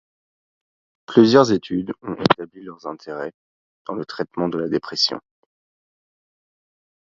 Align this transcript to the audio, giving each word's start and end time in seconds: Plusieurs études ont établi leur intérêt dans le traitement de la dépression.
Plusieurs 1.05 1.51
études 1.51 1.93
ont 2.01 2.15
établi 2.15 2.63
leur 2.63 2.87
intérêt 2.87 3.33
dans 3.85 3.93
le 3.93 4.03
traitement 4.03 4.49
de 4.49 4.57
la 4.57 4.67
dépression. 4.67 5.21